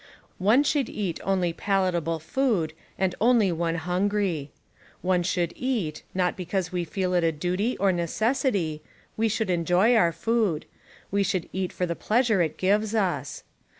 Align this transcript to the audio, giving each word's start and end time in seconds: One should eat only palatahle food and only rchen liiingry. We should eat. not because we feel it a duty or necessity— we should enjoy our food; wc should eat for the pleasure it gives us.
One 0.39 0.63
should 0.63 0.89
eat 0.89 1.19
only 1.23 1.53
palatahle 1.53 2.19
food 2.23 2.73
and 2.97 3.13
only 3.21 3.51
rchen 3.51 3.77
liiingry. 3.81 4.49
We 5.03 5.21
should 5.23 5.53
eat. 5.55 6.01
not 6.15 6.35
because 6.35 6.71
we 6.71 6.83
feel 6.85 7.13
it 7.13 7.23
a 7.23 7.31
duty 7.31 7.77
or 7.77 7.91
necessity— 7.91 8.81
we 9.15 9.27
should 9.29 9.51
enjoy 9.51 9.95
our 9.95 10.11
food; 10.11 10.65
wc 11.13 11.23
should 11.27 11.49
eat 11.53 11.71
for 11.71 11.85
the 11.85 11.95
pleasure 11.95 12.41
it 12.41 12.57
gives 12.57 12.95
us. 12.95 13.43